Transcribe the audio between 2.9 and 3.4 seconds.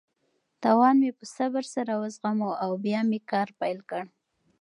مې